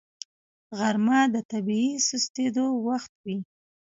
[0.77, 3.37] غرمه د طبیعي سستېدو وخت وي